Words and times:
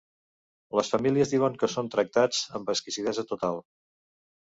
Les 0.79 0.89
famílies 0.93 1.35
diuen 1.35 1.59
que 1.65 1.71
són 1.75 1.93
tractats 1.97 2.43
amb 2.61 2.75
exquisidesa 2.77 3.31
total. 3.35 3.65